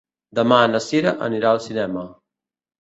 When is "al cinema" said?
1.53-2.09